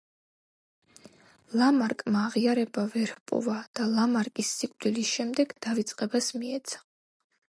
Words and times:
ლამარკმა 1.61 2.23
აღიარება 2.29 2.85
ვერ 2.95 3.13
ჰპოვა 3.19 3.57
და 3.81 3.87
ლამარკის 3.93 4.49
სიკვდილის 4.61 5.13
შემდეგ 5.19 5.53
დავიწყებას 5.67 6.35
მიეცა. 6.41 6.83